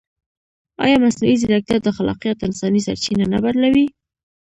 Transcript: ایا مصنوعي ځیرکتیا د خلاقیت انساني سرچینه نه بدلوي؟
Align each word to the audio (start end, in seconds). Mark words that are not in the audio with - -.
ایا 0.83 0.97
مصنوعي 1.03 1.35
ځیرکتیا 1.41 1.77
د 1.81 1.87
خلاقیت 1.97 2.37
انساني 2.47 2.81
سرچینه 2.87 3.25
نه 3.33 3.39
بدلوي؟ 3.43 3.85